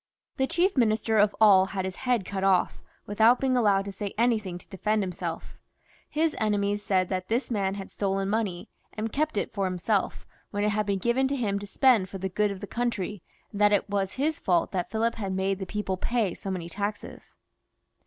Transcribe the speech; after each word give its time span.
The 0.37 0.47
chief 0.47 0.75
Minister 0.75 1.19
of 1.19 1.35
all 1.39 1.67
had 1.77 1.85
his 1.85 1.97
head 2.07 2.25
cut 2.25 2.43
off, 2.43 2.79
without 3.05 3.39
being 3.39 3.55
allowed 3.55 3.85
to 3.85 3.91
say 3.91 4.15
anything 4.17 4.57
to 4.57 4.67
defend 4.67 5.03
himself. 5.03 5.59
His 6.09 6.35
enemies 6.39 6.83
said 6.83 7.07
that 7.09 7.27
this 7.27 7.51
man 7.51 7.75
had 7.75 7.91
stolen 7.91 8.27
money, 8.27 8.67
and 8.93 9.13
kept 9.13 9.37
it 9.37 9.55
140 9.55 9.71
LOUIS 9.71 9.77
X, 9.77 9.87
{LE 9.87 9.93
HUTIN), 9.93 10.07
[ch. 10.09 10.13
for 10.15 10.25
himself, 10.25 10.27
when 10.49 10.63
it 10.63 10.75
had 10.75 10.85
been 10.87 10.97
given 10.97 11.27
to 11.27 11.35
him 11.35 11.59
to 11.59 11.67
spend 11.67 12.09
for 12.09 12.17
the 12.17 12.29
good 12.29 12.49
of 12.49 12.61
the 12.61 12.65
country, 12.65 13.21
and 13.51 13.61
that 13.61 13.71
it 13.71 13.87
was 13.91 14.13
his 14.13 14.39
fault 14.39 14.71
that 14.71 14.89
Philip 14.89 15.13
had 15.13 15.33
made 15.33 15.59
the 15.59 15.67
people 15.67 15.97
pay 15.97 16.33
so 16.33 16.49
many 16.49 16.67
taxes. 16.67 17.35